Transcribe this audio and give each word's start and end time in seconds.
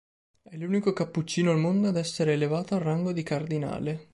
È 0.41 0.55
l'unico 0.57 0.93
cappuccino 0.93 1.51
al 1.51 1.59
mondo 1.59 1.87
ad 1.87 1.95
essere 1.95 2.33
elevato 2.33 2.73
al 2.73 2.81
rango 2.81 3.11
di 3.11 3.21
cardinale. 3.21 4.09